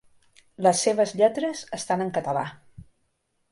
[0.67, 2.45] Les seves lletres estan en català.